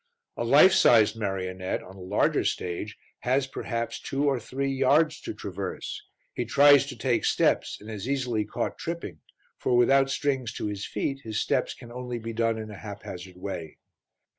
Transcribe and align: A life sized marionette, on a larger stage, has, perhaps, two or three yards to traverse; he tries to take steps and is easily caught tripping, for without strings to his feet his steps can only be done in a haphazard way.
A 0.35 0.43
life 0.43 0.73
sized 0.73 1.15
marionette, 1.15 1.83
on 1.83 1.95
a 1.95 1.99
larger 2.01 2.43
stage, 2.43 2.97
has, 3.19 3.45
perhaps, 3.45 3.99
two 3.99 4.25
or 4.25 4.39
three 4.39 4.71
yards 4.73 5.21
to 5.21 5.33
traverse; 5.35 6.01
he 6.33 6.43
tries 6.43 6.87
to 6.87 6.95
take 6.95 7.23
steps 7.23 7.77
and 7.79 7.87
is 7.91 8.09
easily 8.09 8.43
caught 8.43 8.79
tripping, 8.79 9.19
for 9.59 9.77
without 9.77 10.09
strings 10.09 10.53
to 10.53 10.65
his 10.65 10.87
feet 10.87 11.19
his 11.21 11.39
steps 11.39 11.75
can 11.75 11.91
only 11.91 12.17
be 12.17 12.33
done 12.33 12.57
in 12.57 12.71
a 12.71 12.79
haphazard 12.79 13.37
way. 13.37 13.77